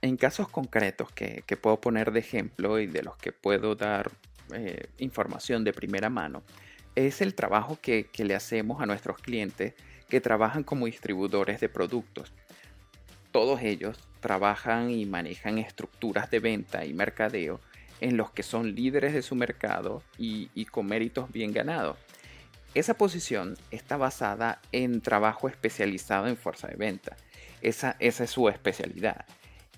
En 0.02 0.18
casos 0.18 0.50
concretos 0.50 1.12
que, 1.12 1.44
puedo 1.62 1.80
poner 1.80 2.12
de 2.12 2.20
ejemplo 2.20 2.80
y 2.80 2.88
de 2.88 3.04
los 3.04 3.18
que 3.18 3.32
puedo 3.32 3.76
dar 3.76 4.10
eh, 4.54 4.88
información 4.98 5.64
de 5.64 5.74
primera 5.74 6.10
mano, 6.10 6.44
es 6.96 7.22
el 7.22 7.36
trabajo 7.36 7.78
que 7.82 8.10
le 8.18 8.36
hacemos 8.36 8.82
a 8.82 8.86
nuestros 8.88 9.18
clientes 9.18 9.74
que 10.10 10.22
trabajan 10.22 10.64
como 10.64 10.88
distribuidores 10.88 11.60
de 11.60 11.70
productos 11.70 12.34
todos 13.40 13.62
ellos 13.62 13.98
trabajan 14.20 14.92
y 14.92 15.06
manejan 15.06 15.60
estructuras 15.60 16.30
de 16.30 16.42
venta 16.42 16.84
y 16.84 16.94
mercadeo 16.94 17.62
en 18.02 18.18
los 18.18 18.32
que 18.32 18.44
son 18.44 18.76
líderes 18.76 19.14
de 19.14 19.22
su 19.22 19.34
mercado 19.34 20.04
y, 20.18 20.66
con 20.66 20.88
méritos 20.88 21.32
bien 21.32 21.54
ganados. 21.54 21.96
Esa 22.76 22.96
posición 22.96 23.56
está 23.72 23.96
basada 23.96 24.60
en 24.74 25.00
trabajo 25.00 25.48
especializado 25.48 26.28
en 26.28 26.36
fuerza 26.36 26.68
de 26.68 26.76
venta. 26.76 27.16
Esa, 27.62 27.96
esa 28.00 28.26
es 28.26 28.30
su 28.30 28.50
especialidad. 28.50 29.26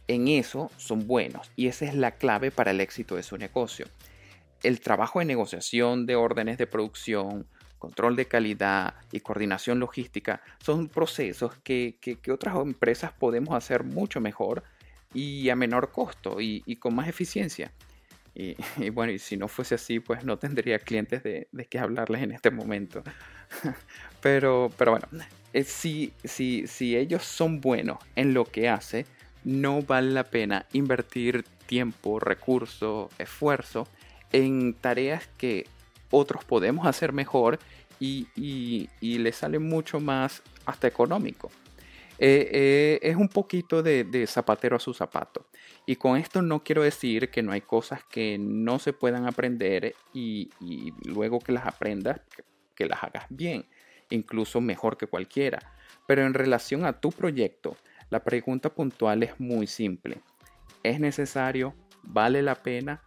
En 0.07 0.27
eso 0.27 0.71
son 0.77 1.05
buenos 1.05 1.51
y 1.55 1.67
esa 1.67 1.85
es 1.85 1.93
la 1.93 2.15
clave 2.15 2.49
para 2.49 2.71
el 2.71 2.81
éxito 2.81 3.15
de 3.15 3.21
su 3.21 3.37
negocio. 3.37 3.85
El 4.63 4.79
trabajo 4.79 5.19
de 5.19 5.25
negociación 5.25 6.07
de 6.07 6.15
órdenes 6.15 6.57
de 6.57 6.65
producción, 6.65 7.45
control 7.81 8.15
de 8.15 8.27
calidad 8.27 8.93
y 9.11 9.21
coordinación 9.21 9.79
logística 9.79 10.41
son 10.63 10.87
procesos 10.87 11.55
que, 11.63 11.97
otras 12.31 12.55
empresas 12.57 13.11
podemos 13.11 13.55
hacer 13.55 13.83
mucho 13.83 14.21
mejor 14.21 14.63
y 15.15 15.49
a 15.49 15.55
menor 15.55 15.91
costo 15.91 16.39
y, 16.39 16.75
con 16.75 16.93
más 16.93 17.07
eficiencia. 17.07 17.73
Y, 18.35 18.55
bueno, 18.91 19.11
y 19.11 19.19
si 19.19 19.35
no 19.35 19.47
fuese 19.47 19.75
así, 19.75 19.99
pues 19.99 20.23
no 20.23 20.37
tendría 20.37 20.77
clientes 20.77 21.23
de, 21.23 21.47
de 21.51 21.65
qué 21.65 21.79
hablarles 21.79 22.21
en 22.21 22.31
este 22.31 22.51
momento. 22.51 23.03
pero, 24.21 24.71
pero 24.77 24.91
bueno, 24.91 25.07
eh, 25.51 25.63
si, 25.63 26.13
si, 26.23 26.67
si 26.67 26.95
ellos 26.95 27.23
son 27.23 27.61
buenos 27.61 27.97
en 28.15 28.35
lo 28.35 28.45
que 28.45 28.69
hace, 28.69 29.07
no 29.43 29.81
vale 29.81 30.11
la 30.11 30.23
pena 30.23 30.67
invertir 30.71 31.43
tiempo, 31.65 32.19
recursos, 32.19 33.11
esfuerzo 33.17 33.87
en 34.31 34.75
tareas 34.75 35.27
que 35.39 35.65
otros 36.11 36.43
podemos 36.45 36.85
hacer 36.85 37.13
mejor 37.13 37.59
y, 37.99 38.27
y, 38.35 39.17
le 39.19 39.31
sale 39.31 39.59
mucho 39.59 39.99
más 39.99 40.41
hasta 40.65 40.87
económico. 40.87 41.51
Eh, 42.17 42.49
eh, 42.51 42.99
es 43.01 43.15
un 43.15 43.29
poquito 43.29 43.81
de, 43.81 44.25
zapatero 44.27 44.75
a 44.75 44.79
su 44.79 44.93
zapato. 44.93 45.47
Y 45.85 45.95
con 45.95 46.17
esto 46.17 46.41
no 46.41 46.63
quiero 46.63 46.83
decir 46.83 47.29
que 47.29 47.41
no 47.41 47.51
hay 47.51 47.61
cosas 47.61 48.03
que 48.03 48.37
no 48.39 48.79
se 48.79 48.93
puedan 48.93 49.27
aprender 49.27 49.95
y, 50.13 50.49
luego 51.05 51.39
que 51.39 51.51
las 51.51 51.65
aprendas, 51.65 52.21
que 52.75 52.85
las 52.85 53.03
hagas 53.03 53.25
bien, 53.29 53.65
incluso 54.09 54.61
mejor 54.61 54.97
que 54.97 55.07
cualquiera. 55.07 55.73
Pero 56.07 56.25
en 56.25 56.33
relación 56.33 56.85
a 56.85 56.99
tu 56.99 57.11
proyecto, 57.11 57.77
la 58.09 58.23
pregunta 58.23 58.73
puntual 58.73 59.23
es 59.23 59.39
muy 59.39 59.67
simple. 59.67 60.21
¿Es 60.83 60.99
necesario? 60.99 61.75
¿Vale 62.03 62.41
la 62.41 62.55
pena? 62.55 63.01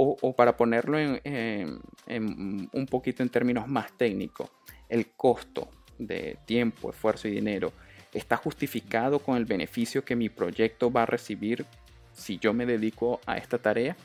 O, 0.00 0.32
para 0.32 0.56
ponerlo 0.56 0.96
en, 0.96 1.80
un 2.06 2.86
poquito 2.88 3.24
en 3.24 3.28
términos 3.30 3.66
más 3.66 3.90
técnicos, 3.96 4.48
el 4.88 5.08
costo 5.08 5.68
de 5.98 6.38
tiempo, 6.46 6.90
esfuerzo 6.90 7.26
y 7.26 7.32
dinero 7.32 7.72
está 8.12 8.36
justificado 8.36 9.18
con 9.18 9.36
el 9.36 9.44
beneficio 9.44 10.04
que 10.04 10.14
mi 10.14 10.28
proyecto 10.28 10.92
va 10.92 11.02
a 11.02 11.06
recibir 11.06 11.66
si 12.12 12.38
yo 12.38 12.52
me 12.52 12.64
dedico 12.64 13.20
a 13.26 13.38
esta 13.38 13.58
tarea. 13.58 13.96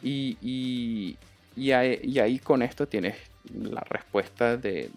Y, 0.00 1.16
ahí 1.72 2.38
con 2.38 2.62
esto 2.62 2.86
tienes 2.86 3.16
la 3.52 3.80
respuesta 3.80 4.56
de, 4.56 4.90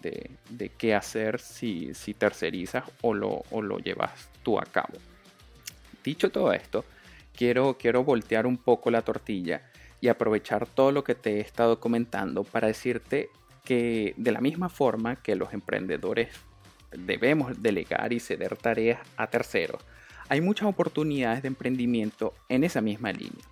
qué 0.78 0.94
hacer 0.94 1.40
si, 1.40 1.92
tercerizas 2.18 2.84
o 3.02 3.16
lo, 3.16 3.44
o 3.50 3.64
lo 3.64 3.80
llevas 3.80 4.30
tú 4.44 4.60
a 4.60 4.64
cabo. 4.64 4.94
Dicho 6.04 6.30
todo 6.30 6.54
esto, 6.54 6.86
quiero, 7.36 7.78
quiero 7.80 8.04
voltear 8.04 8.46
un 8.46 8.58
poco 8.58 8.92
la 8.92 9.02
tortilla 9.02 9.62
y 10.06 10.08
aprovechar 10.08 10.68
todo 10.68 10.92
lo 10.92 11.04
que 11.04 11.16
te 11.16 11.38
he 11.38 11.40
estado 11.40 11.80
comentando 11.80 12.44
para 12.44 12.68
decirte 12.68 13.30
que 13.64 14.14
de 14.18 14.32
la 14.32 14.40
misma 14.40 14.70
forma 14.70 15.16
que 15.16 15.36
los 15.36 15.52
emprendedores 15.52 16.30
debemos 16.92 17.60
delegar 17.62 18.14
y 18.14 18.20
ceder 18.20 18.56
tareas 18.56 19.00
a 19.18 19.26
terceros, 19.28 19.82
hay 20.30 20.42
muchas 20.42 20.68
oportunidades 20.68 21.42
de 21.42 21.48
emprendimiento 21.48 22.36
en 22.50 22.64
esa 22.64 22.82
misma 22.82 23.12
línea. 23.12 23.44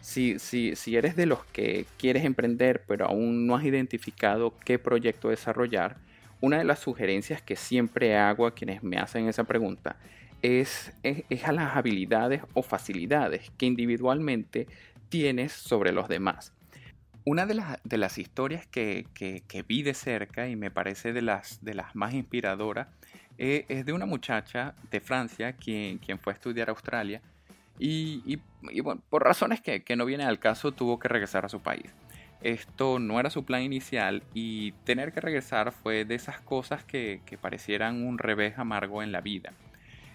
Si, 0.00 0.40
si, 0.40 0.74
si 0.74 0.96
eres 0.96 1.14
de 1.14 1.26
los 1.26 1.44
que 1.44 1.86
quieres 1.98 2.24
emprender 2.24 2.82
pero 2.88 3.06
aún 3.06 3.46
no 3.46 3.54
has 3.54 3.64
identificado 3.64 4.58
qué 4.64 4.80
proyecto 4.80 5.28
desarrollar, 5.28 5.98
una 6.40 6.58
de 6.58 6.64
las 6.64 6.80
sugerencias 6.80 7.40
que 7.40 7.54
siempre 7.54 8.16
hago 8.16 8.44
a 8.44 8.54
quienes 8.54 8.82
me 8.82 8.96
hacen 8.96 9.28
esa 9.28 9.44
pregunta 9.44 9.96
es, 10.42 10.92
es, 11.04 11.44
a 11.44 11.52
las 11.52 11.76
habilidades 11.76 12.42
o 12.52 12.62
facilidades 12.62 13.50
que 13.56 13.66
individualmente 13.66 14.66
tienes 15.12 15.52
sobre 15.52 15.92
los 15.92 16.08
demás. 16.08 16.54
Una 17.26 17.44
de 17.44 17.52
las, 17.52 17.78
de 17.84 17.98
las 17.98 18.16
historias 18.16 18.66
que, 18.66 19.06
que, 19.12 19.62
vi 19.62 19.82
de 19.82 19.92
cerca 19.92 20.48
y 20.48 20.56
me 20.56 20.70
parece 20.70 21.12
de 21.12 21.20
las, 21.20 21.62
de 21.62 21.74
las 21.74 21.94
más 21.94 22.14
inspiradoras 22.14 22.88
eh, 23.36 23.66
es 23.68 23.84
de 23.84 23.92
una 23.92 24.06
muchacha 24.06 24.74
de 24.90 25.00
Francia 25.00 25.52
quien, 25.52 25.98
quien 25.98 26.18
fue 26.18 26.32
a 26.32 26.36
estudiar 26.36 26.70
a 26.70 26.72
Australia 26.72 27.20
y, 27.78 28.22
y, 28.24 28.80
bueno, 28.80 29.02
por 29.10 29.22
razones 29.22 29.60
que, 29.60 29.82
que 29.82 29.96
no 29.96 30.06
vienen 30.06 30.26
al 30.28 30.38
caso 30.38 30.72
tuvo 30.72 30.98
que 30.98 31.08
regresar 31.08 31.44
a 31.44 31.50
su 31.50 31.60
país. 31.60 31.92
Esto 32.40 32.98
no 32.98 33.20
era 33.20 33.28
su 33.28 33.44
plan 33.44 33.60
inicial 33.60 34.22
y 34.32 34.72
tener 34.84 35.12
que 35.12 35.20
regresar 35.20 35.72
fue 35.72 36.06
de 36.06 36.14
esas 36.14 36.40
cosas 36.40 36.84
que, 36.84 37.20
que 37.26 37.36
parecieran 37.36 38.02
un 38.02 38.16
revés 38.16 38.58
amargo 38.58 39.02
en 39.02 39.12
la 39.12 39.20
vida. 39.20 39.52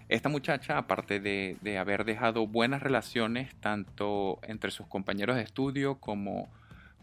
Esta 0.09 0.29
muchacha, 0.29 0.77
aparte 0.77 1.19
de, 1.19 1.77
haber 1.77 2.05
dejado 2.05 2.47
buenas 2.47 2.81
relaciones 2.81 3.53
tanto 3.55 4.39
entre 4.43 4.71
sus 4.71 4.87
compañeros 4.87 5.35
de 5.35 5.41
estudio 5.41 5.95
como, 5.95 6.47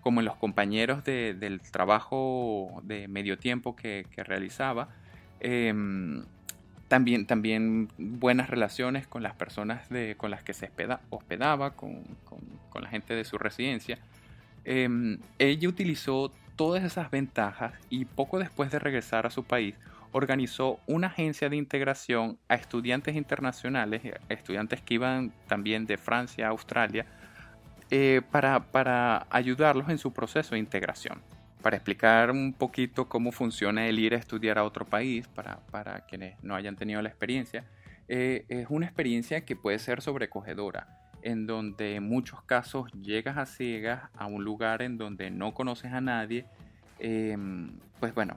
como 0.01 0.21
en 0.21 0.25
los 0.25 0.37
compañeros 0.37 1.05
del 1.05 1.61
trabajo 1.71 2.81
de 2.83 3.07
medio 3.09 3.37
tiempo 3.37 3.77
que, 3.77 4.07
realizaba, 4.17 4.89
em, 5.41 6.25
también, 6.89 7.27
también 7.27 7.89
buenas 7.99 8.49
relaciones 8.49 9.07
con 9.07 9.23
las 9.23 9.35
personas 9.35 9.89
de, 9.91 10.17
con 10.17 10.31
las 10.31 10.43
que 10.43 10.55
se 10.55 10.71
hospedaba, 11.11 11.73
con, 11.73 12.05
la 12.81 12.89
gente 12.89 13.15
de 13.15 13.25
su 13.25 13.37
residencia. 13.37 13.99
Em, 14.65 15.19
ella 15.39 15.69
utilizó 15.69 16.33
todas 16.57 16.85
esas 16.85 17.11
ventajas 17.11 17.75
y 17.91 18.07
poco 18.07 18.39
después 18.39 18.71
de 18.71 18.79
regresar 18.79 19.27
a 19.27 19.31
su 19.31 19.45
país 19.45 19.75
organizó 20.15 20.79
una 20.87 21.09
agencia 21.09 21.49
de 21.49 21.57
integración 21.57 22.39
a 22.49 22.55
estudiantes 22.55 23.17
internacionales, 23.17 24.01
estudiantes 24.29 24.81
que 24.81 24.95
iban 24.95 25.33
también 25.49 25.87
de 25.87 25.99
Francia 25.99 26.47
a 26.47 26.51
Australia, 26.51 27.05
eh, 27.91 28.23
para, 28.31 29.27
ayudarlos 29.29 29.89
en 29.89 29.99
su 29.99 30.13
proceso 30.13 30.55
de 30.55 30.61
integración. 30.61 31.21
Para 31.63 31.77
explicar 31.77 32.31
un 32.31 32.53
poquito 32.53 33.09
cómo 33.09 33.33
funciona 33.33 33.89
el 33.89 33.99
ir 33.99 34.15
a 34.15 34.19
estudiar 34.19 34.57
a 34.57 34.63
otro 34.63 34.85
país, 34.85 35.27
para, 35.27 36.05
quienes 36.07 36.41
no 36.45 36.55
hayan 36.55 36.77
tenido 36.77 37.03
la 37.03 37.09
experiencia, 37.09 37.65
eh, 38.07 38.45
es 38.49 38.67
una 38.69 38.87
experiencia 38.87 39.45
que 39.45 39.57
puede 39.57 39.81
ser 39.81 40.01
sobrecogedora, 40.01 40.87
en 41.23 41.49
donde 41.49 41.97
en 41.97 42.09
muchos 42.09 42.41
casos 42.43 42.93
llegas 42.93 43.37
a 43.37 43.47
ciegas 43.47 44.11
a 44.15 44.27
un 44.27 44.45
lugar 44.45 44.81
en 44.81 44.97
donde 44.97 45.33
no 45.33 45.55
conoces 45.55 45.93
a 45.93 46.01
nadie, 46.01 46.47
em, 46.99 47.71
pues 48.01 48.15
bueno, 48.15 48.37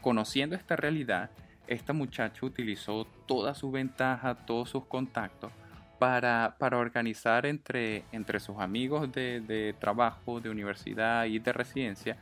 conociendo 0.00 0.56
esta 0.56 0.76
realidad, 0.76 1.30
esta 1.66 1.92
muchacha 1.92 2.46
utilizó 2.46 3.06
toda 3.26 3.54
su 3.54 3.70
ventaja, 3.70 4.34
todos 4.34 4.70
sus 4.70 4.84
contactos 4.86 5.52
para, 5.98 6.56
para 6.58 6.78
organizar 6.78 7.46
entre, 7.46 8.04
entre 8.12 8.40
sus 8.40 8.58
amigos 8.58 9.10
de, 9.12 9.74
trabajo, 9.78 10.40
de 10.40 10.50
universidad 10.50 11.24
y 11.24 11.38
de 11.38 11.52
residencia, 11.52 12.16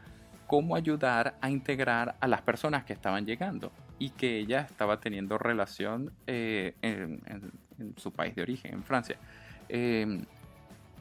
cómo 0.47 0.77
ayudar 0.77 1.37
a 1.41 1.51
integrar 1.51 2.15
a 2.21 2.29
las 2.29 2.43
personas 2.43 2.85
que 2.85 2.93
estaban 2.93 3.27
llegando 3.27 3.73
y 3.99 4.11
que 4.11 4.39
ella 4.39 4.61
estaba 4.61 5.01
teniendo 5.01 5.39
relación 5.39 6.13
eh, 6.27 6.75
en, 6.83 7.21
su 7.97 8.13
país 8.13 8.35
de 8.35 8.43
origen, 8.43 8.75
en 8.75 8.85
Francia. 8.85 9.17
Eh, 9.69 10.25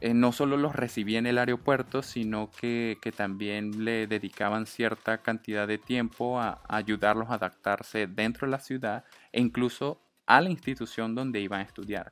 eh, 0.04 0.14
no 0.14 0.34
solo 0.34 0.58
los 0.58 0.76
recibía 0.76 1.18
en 1.18 1.28
el 1.28 1.38
aeropuerto, 1.38 2.02
sino 2.02 2.52
que, 2.52 2.98
también 3.16 3.86
le 3.86 4.06
dedicaban 4.06 4.66
cierta 4.66 5.20
cantidad 5.20 5.66
de 5.66 5.78
tiempo 5.78 6.42
a, 6.42 6.62
ayudarlos 6.68 7.30
a 7.30 7.36
adaptarse 7.36 8.06
dentro 8.06 8.46
de 8.46 8.52
la 8.52 8.60
ciudad 8.60 9.06
e 9.32 9.40
incluso 9.40 10.02
a 10.26 10.42
la 10.42 10.50
institución 10.50 11.16
donde 11.16 11.40
iban 11.40 11.62
a 11.62 11.64
estudiar. 11.64 12.12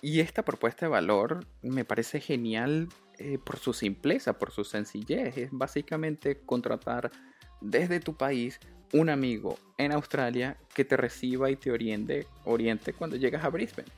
Y 0.00 0.18
esta 0.18 0.44
propuesta 0.44 0.86
de 0.86 0.90
valor 0.90 1.46
me 1.62 1.84
parece 1.84 2.18
genial 2.18 2.88
eh, 3.20 3.38
por 3.38 3.60
su 3.60 3.72
simpleza, 3.72 4.36
por 4.36 4.50
su 4.50 4.64
sencillez. 4.64 5.38
Es 5.38 5.50
básicamente 5.52 6.40
contratar 6.44 7.12
desde 7.60 8.00
tu 8.00 8.16
país 8.16 8.58
un 8.92 9.10
amigo 9.10 9.60
en 9.78 9.92
Australia 9.92 10.56
que 10.74 10.84
te 10.84 10.96
reciba 10.96 11.52
y 11.52 11.54
te 11.54 11.70
oriente, 11.70 12.26
oriente 12.44 12.92
cuando 12.92 13.14
llegas 13.14 13.44
a 13.44 13.48
Brisbane. 13.48 13.92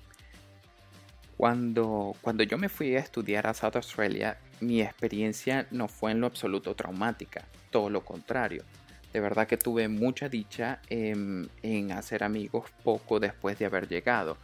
Cuando, 1.45 2.17
cuando 2.23 2.43
yo 2.43 2.57
me 2.57 2.71
fui 2.71 2.97
a 2.97 3.01
estudiar 3.01 3.47
a 3.47 3.53
South 3.53 3.77
Australia, 3.77 4.39
mi 4.61 4.81
experiencia 4.81 5.67
no 5.71 5.89
fue 5.89 6.13
en 6.13 6.23
lo 6.23 6.27
absoluto 6.27 6.75
traumática, 6.75 7.45
todo 7.71 7.91
lo 7.91 8.03
contrario. 8.03 8.65
De 9.13 9.21
verdad 9.21 9.47
que 9.47 9.59
tuve 9.59 9.89
mucha 9.89 10.31
dicha 10.31 10.81
en, 10.89 11.51
hacer 11.93 12.25
amigos 12.25 12.71
poco 12.83 13.21
después 13.21 13.59
de 13.59 13.67
haber 13.67 13.89
llegado. 13.89 14.39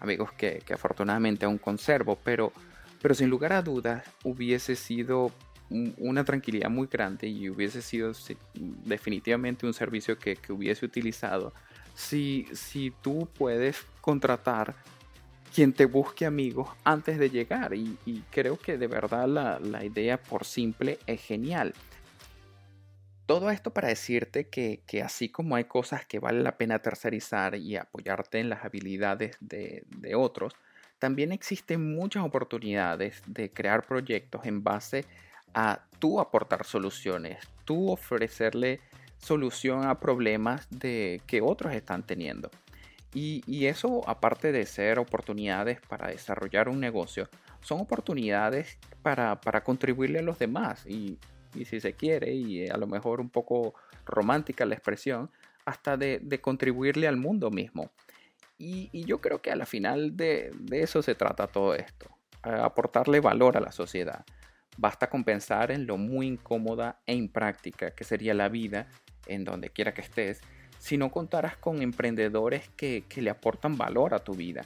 Amigos 0.00 0.32
que, 0.32 0.62
afortunadamente 0.72 1.44
aún 1.44 1.58
conservo, 1.58 2.18
pero, 2.24 2.54
pero 3.02 3.14
sin 3.14 3.28
lugar 3.28 3.52
a 3.52 3.60
dudas 3.60 4.04
hubiese 4.24 4.76
sido 4.76 5.32
una 5.68 6.24
tranquilidad 6.24 6.70
muy 6.70 6.86
grande 6.90 7.28
y 7.28 7.50
hubiese 7.50 7.82
sido 7.82 8.12
definitivamente 8.54 9.66
un 9.66 9.74
servicio 9.74 10.18
que, 10.18 10.36
que 10.36 10.54
hubiese 10.54 10.86
utilizado 10.86 11.52
si, 11.96 12.46
si 12.52 12.92
tú 13.02 13.28
puedes 13.36 13.84
contratar 14.00 14.74
quien 15.56 15.72
te 15.72 15.86
busque 15.86 16.26
amigos 16.26 16.68
antes 16.84 17.18
de 17.18 17.30
llegar. 17.30 17.72
Y, 17.72 17.96
creo 18.30 18.58
que 18.58 18.76
de 18.76 18.88
verdad 18.88 19.26
la, 19.26 19.82
idea 19.82 20.22
por 20.22 20.44
simple 20.44 20.98
es 21.06 21.22
genial. 21.22 21.72
Todo 23.24 23.50
esto 23.50 23.72
para 23.72 23.88
decirte 23.88 24.48
que, 24.48 25.02
así 25.02 25.30
como 25.30 25.56
hay 25.56 25.64
cosas 25.64 26.04
que 26.04 26.18
vale 26.18 26.42
la 26.42 26.58
pena 26.58 26.80
tercerizar 26.80 27.54
y 27.54 27.74
apoyarte 27.76 28.38
en 28.38 28.50
las 28.50 28.66
habilidades 28.66 29.38
de, 29.40 29.84
de 29.96 30.14
otros, 30.14 30.52
también 30.98 31.32
existen 31.32 31.96
muchas 31.96 32.22
oportunidades 32.22 33.22
de 33.26 33.50
crear 33.50 33.86
proyectos 33.86 34.44
en 34.44 34.62
base 34.62 35.06
a 35.54 35.80
tú 35.98 36.20
aportar 36.20 36.66
soluciones, 36.66 37.38
tú 37.64 37.90
ofrecerle 37.90 38.80
solución 39.16 39.86
a 39.86 40.00
problemas 40.00 40.68
de, 40.68 41.22
que 41.26 41.40
otros 41.40 41.72
están 41.72 42.02
teniendo. 42.02 42.50
Y, 43.18 43.64
eso, 43.64 44.06
aparte 44.06 44.52
de 44.52 44.66
ser 44.66 44.98
oportunidades 44.98 45.80
para 45.88 46.08
desarrollar 46.08 46.68
un 46.68 46.78
negocio, 46.78 47.30
son 47.62 47.80
oportunidades 47.80 48.78
para, 49.00 49.40
contribuirle 49.64 50.18
a 50.18 50.22
los 50.22 50.38
demás. 50.38 50.84
Y, 50.86 51.18
si 51.64 51.80
se 51.80 51.94
quiere, 51.94 52.34
y 52.34 52.68
a 52.68 52.76
lo 52.76 52.86
mejor 52.86 53.22
un 53.22 53.30
poco 53.30 53.74
romántica 54.04 54.66
la 54.66 54.74
expresión, 54.74 55.30
hasta 55.64 55.96
de, 55.96 56.40
contribuirle 56.42 57.08
al 57.08 57.16
mundo 57.16 57.50
mismo. 57.50 57.90
Y, 58.58 58.90
yo 59.06 59.22
creo 59.22 59.40
que 59.40 59.50
a 59.50 59.56
la 59.56 59.64
final 59.64 60.14
de, 60.14 60.52
de 60.54 60.82
eso 60.82 61.00
se 61.00 61.14
trata 61.14 61.46
todo 61.46 61.74
esto, 61.74 62.10
aportarle 62.42 63.20
valor 63.20 63.56
a 63.56 63.60
la 63.60 63.72
sociedad. 63.72 64.26
Basta 64.76 65.08
con 65.08 65.24
pensar 65.24 65.70
en 65.70 65.86
lo 65.86 65.96
muy 65.96 66.26
incómoda 66.26 67.00
e 67.06 67.14
impráctica 67.14 67.92
que 67.92 68.04
sería 68.04 68.34
la 68.34 68.50
vida 68.50 68.88
en 69.26 69.44
donde 69.44 69.70
quiera 69.70 69.94
que 69.94 70.02
estés 70.02 70.42
si 70.86 70.98
no 70.98 71.10
contaras 71.10 71.56
con 71.56 71.82
emprendedores 71.82 72.68
que, 72.76 73.02
le 73.16 73.28
aportan 73.28 73.76
valor 73.76 74.14
a 74.14 74.20
tu 74.20 74.34
vida. 74.34 74.64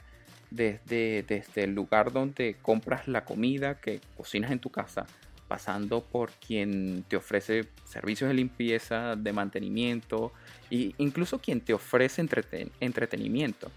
Desde, 0.51 1.23
desde 1.23 1.63
el 1.63 1.73
lugar 1.73 2.11
donde 2.11 2.57
compras 2.61 3.07
la 3.07 3.25
comida 3.25 3.79
que 3.79 4.01
cocinas 4.15 4.51
en 4.51 4.59
tu 4.59 4.69
casa, 4.69 5.07
pasando 5.47 6.01
por 6.03 6.29
quien 6.33 7.05
te 7.07 7.15
ofrece 7.15 7.69
servicios 7.85 8.27
de 8.27 8.35
limpieza, 8.35 9.15
de 9.15 9.33
mantenimiento 9.33 10.31
e 10.69 10.93
incluso 10.99 11.39
quien 11.39 11.59
te 11.59 11.73
ofrece 11.73 12.23
entretenimiento. 12.79 13.71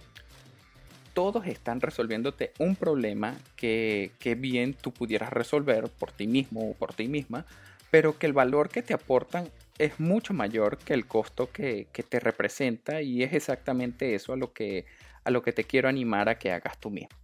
Todos 1.14 1.46
están 1.46 1.80
resolviéndote 1.80 2.52
un 2.58 2.76
problema 2.76 3.36
que, 3.56 4.10
que 4.18 4.34
bien 4.34 4.74
tú 4.74 4.92
pudieras 4.92 5.32
resolver 5.32 5.88
por 5.88 6.12
ti 6.12 6.26
mismo 6.26 6.72
o 6.72 6.74
por 6.74 6.92
ti 6.92 7.08
misma, 7.08 7.46
pero 7.90 8.18
que 8.18 8.26
el 8.26 8.34
valor 8.34 8.68
que 8.68 8.82
te 8.82 8.92
aportan 8.92 9.48
es 9.78 9.98
mucho 9.98 10.34
mayor 10.34 10.78
que 10.78 10.94
el 10.94 11.06
costo 11.06 11.50
que, 11.50 11.88
te 12.08 12.20
representa 12.20 13.02
y 13.02 13.22
es 13.22 13.32
exactamente 13.32 14.14
eso 14.14 14.32
a 14.32 14.36
lo, 14.36 14.52
que, 14.52 14.86
a 15.24 15.30
lo 15.30 15.42
que 15.42 15.52
te 15.52 15.64
quiero 15.64 15.88
animar 15.88 16.28
a 16.28 16.38
que 16.38 16.52
hagas 16.52 16.78
tú 16.78 16.90
mismo. 16.90 17.16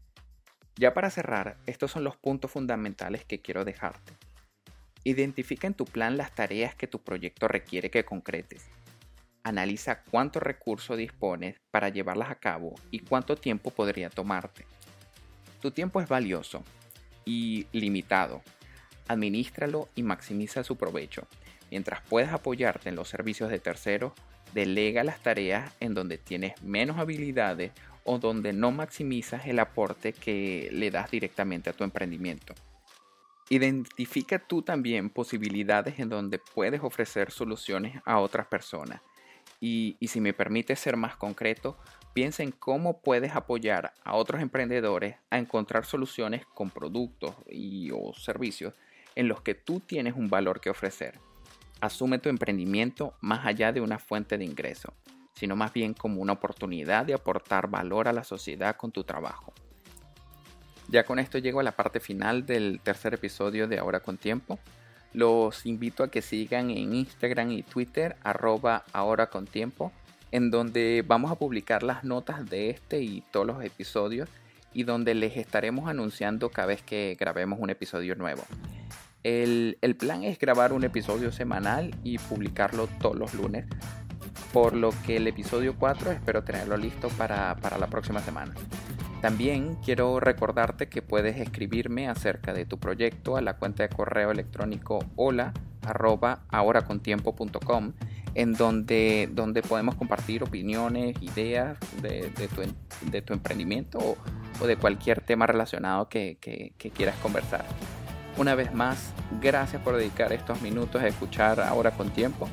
Ya 0.77 0.95
para 0.95 1.11
cerrar, 1.11 1.59
estos 1.67 1.91
son 1.91 2.05
los 2.05 2.17
puntos 2.17 2.51
fundamentales 2.51 3.25
que 3.25 3.41
quiero 3.41 3.65
dejarte. 3.65 4.13
Identifica 5.05 5.67
en 5.67 5.75
tu 5.75 5.85
plan 5.85 6.17
las 6.17 6.35
tareas 6.35 6.75
que 6.75 6.87
tu 6.87 7.03
proyecto 7.03 7.49
requiere 7.49 7.91
que 7.91 8.05
concretes. 8.05 8.67
Analiza 9.43 10.03
cuánto 10.03 10.41
recurso 10.41 10.97
dispones 10.97 11.57
para 11.71 11.89
llevarlas 11.89 12.31
a 12.31 12.35
cabo 12.35 12.75
y 12.91 13.01
cuánto 13.01 13.37
tiempo 13.37 13.71
podría 13.71 14.11
tomarte. 14.11 14.67
Tu 15.63 15.71
tiempo 15.71 16.01
es 16.01 16.09
valioso 16.09 16.63
y 17.25 17.67
limitado. 17.73 18.43
Administralo 19.09 19.89
y 19.95 20.03
maximiza 20.03 20.63
su 20.63 20.77
provecho 20.77 21.27
Mientras 21.71 22.01
puedes 22.03 22.31
apoyarte 22.31 22.89
en 22.89 22.97
los 22.97 23.09
servicios 23.09 23.51
de 23.51 23.59
terceros, 23.59 24.13
delega 24.55 25.05
las 25.05 25.21
tareas 25.23 25.73
en 25.81 25.95
donde 25.95 26.19
tienes 26.19 26.61
menos 26.63 26.99
habilidades 26.99 27.73
o 28.05 28.19
donde 28.19 28.53
no 28.53 28.73
maximizas 28.73 29.47
el 29.47 29.59
aporte 29.59 30.13
que 30.13 30.69
le 30.73 30.91
das 30.91 31.11
directamente 31.11 31.71
a 31.71 31.73
tu 31.73 31.85
emprendimiento. 31.85 32.55
Identifica 33.49 34.39
tú 34.39 34.63
también 34.63 35.11
posibilidades 35.11 35.99
en 35.99 36.09
donde 36.09 36.39
puedes 36.39 36.83
ofrecer 36.83 37.31
soluciones 37.31 38.01
a 38.05 38.19
otras 38.19 38.47
personas. 38.47 39.01
Y, 39.61 39.97
si 40.01 40.21
me 40.21 40.33
permite 40.33 40.75
ser 40.77 40.97
más 40.97 41.17
concreto, 41.17 41.77
piensa 42.15 42.43
en 42.43 42.53
cómo 42.53 43.01
puedes 43.03 43.35
apoyar 43.35 43.93
a 44.05 44.15
otros 44.15 44.41
emprendedores 44.41 45.17
a 45.31 45.39
encontrar 45.39 45.85
soluciones 45.85 46.47
con 46.47 46.71
productos 46.71 47.35
y 47.49 47.91
o 47.91 48.15
servicios 48.15 48.75
en 49.17 49.29
los 49.29 49.43
que 49.43 49.55
tú 49.55 49.81
tienes 49.81 50.15
un 50.15 50.31
valor 50.31 50.61
que 50.61 50.71
ofrecer. 50.71 51.19
Asume 51.81 52.19
tu 52.19 52.29
emprendimiento 52.29 53.15
más 53.21 53.47
allá 53.47 53.73
de 53.73 53.81
una 53.81 53.99
fuente 53.99 54.37
de 54.37 54.45
ingreso, 54.45 54.93
sino 55.35 55.57
más 55.57 55.73
bien 55.73 55.95
como 55.95 56.21
una 56.21 56.35
oportunidad 56.35 57.07
de 57.07 57.15
aportar 57.15 57.69
valor 57.69 58.09
a 58.09 58.13
la 58.13 58.25
sociedad 58.25 58.77
con 58.77 58.93
tu 58.93 59.05
trabajo. 59.05 59.53
Ya 60.89 61.05
con 61.05 61.19
esto 61.19 61.39
llego 61.39 61.61
a 61.61 61.63
la 61.63 61.73
parte 61.73 62.01
final 62.01 62.45
del 62.47 62.81
tercer 62.83 63.15
episodio 63.15 63.69
de 63.69 63.79
Ahora 63.79 64.01
con 64.01 64.19
Tiempo. 64.19 64.59
Los 65.13 65.65
invito 65.65 66.03
a 66.03 66.11
que 66.11 66.21
sigan 66.21 66.71
en 66.71 66.95
Instagram 66.95 67.53
y 67.53 67.63
Twitter 67.63 68.17
arroba 68.23 68.85
ahora 68.93 69.29
con 69.29 69.47
tiempo, 69.47 69.93
en 70.33 70.51
donde 70.51 71.05
vamos 71.07 71.31
a 71.31 71.37
publicar 71.37 71.83
las 71.83 72.05
notas 72.05 72.49
de 72.49 72.71
este 72.71 73.01
y 73.03 73.23
todos 73.31 73.47
los 73.47 73.65
episodios 73.65 74.29
y 74.73 74.85
donde 74.85 75.15
les 75.15 75.37
estaremos 75.37 75.89
anunciando 75.89 76.51
cada 76.51 76.69
vez 76.69 76.83
que 76.83 77.17
grabemos 77.19 77.59
un 77.61 77.71
episodio 77.71 78.15
nuevo. 78.15 78.43
El, 79.23 79.77
plan 79.99 80.25
es 80.25 80.39
grabar 80.39 80.73
un 80.73 80.85
episodio 80.85 81.31
semanal 81.31 81.95
y 82.03 82.17
publicarlo 82.19 82.87
todos 82.87 83.17
los 83.17 83.35
lunes, 83.35 83.67
por 84.53 84.75
lo 84.75 84.95
que 85.05 85.19
el 85.19 85.27
episodio 85.27 85.77
4 85.79 86.13
espero 86.13 86.43
tenerlo 86.43 86.79
listo 86.79 87.09
para, 87.11 87.55
la 87.79 87.87
próxima 87.89 88.21
semana. 88.21 88.55
También 89.21 89.77
quiero 89.85 90.21
recordarte 90.21 90.89
que 90.89 91.03
puedes 91.03 91.37
escribirme 91.37 92.09
acerca 92.09 92.55
de 92.55 92.65
tu 92.65 92.79
proyecto 92.79 93.37
a 93.37 93.43
la 93.43 93.59
cuenta 93.59 93.83
de 93.83 93.91
correo 93.91 94.31
electrónico 94.31 95.05
hola 95.17 95.53
ahoracontiempo.com 95.83 97.93
en 98.35 98.55
donde, 98.55 99.29
donde 99.33 99.61
podemos 99.61 99.97
compartir 99.97 100.43
opiniones, 100.43 101.21
ideas 101.21 101.77
de, 102.01 102.33
tu, 103.23 103.35
emprendimiento 103.35 104.17
o, 104.61 104.67
de 104.67 104.77
cualquier 104.77 105.21
tema 105.21 105.47
relacionado 105.47 106.09
que 106.09 106.39
quieras 106.95 107.17
conversar. 107.17 107.67
Una 108.41 108.55
vez 108.55 108.73
más, 108.73 109.13
gracias 109.39 109.83
por 109.83 109.99
dedicar 109.99 110.33
estos 110.33 110.63
minutos 110.63 111.03
a 111.03 111.07
escuchar 111.07 111.61
ahora 111.61 111.91
con 111.91 112.09
tiempo. 112.09 112.49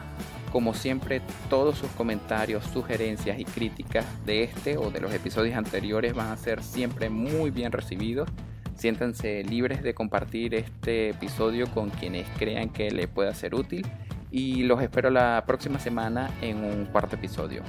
Como 0.51 0.73
siempre, 0.73 1.21
todos 1.49 1.77
sus 1.77 1.89
comentarios, 1.91 2.65
sugerencias 2.65 3.39
y 3.39 3.45
críticas 3.45 4.05
de 4.25 4.43
este 4.43 4.75
o 4.75 4.91
de 4.91 4.99
los 4.99 5.13
episodios 5.13 5.55
anteriores 5.55 6.13
van 6.13 6.27
a 6.27 6.35
ser 6.35 6.61
siempre 6.61 7.09
muy 7.09 7.51
bien 7.51 7.71
recibidos. 7.71 8.27
Siéntanse 8.75 9.45
libres 9.45 9.81
de 9.81 9.93
compartir 9.93 10.55
este 10.55 11.11
episodio 11.11 11.71
con 11.71 11.89
quienes 11.89 12.27
crean 12.37 12.67
que 12.67 12.91
le 12.91 13.07
pueda 13.07 13.33
ser 13.33 13.55
útil 13.55 13.87
y 14.29 14.63
los 14.63 14.81
espero 14.81 15.09
la 15.09 15.41
próxima 15.47 15.79
semana 15.79 16.31
en 16.41 16.65
un 16.65 16.87
cuarto 16.87 17.15
episodio. 17.15 17.61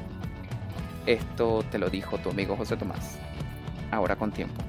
Esto 1.07 1.65
te 1.71 1.79
lo 1.79 1.89
dijo 1.89 2.19
tu 2.19 2.31
amigo 2.31 2.57
José 2.57 2.77
Tomás. 2.77 3.17
Ahora 3.93 4.17
con 4.17 4.33
tiempo. 4.33 4.68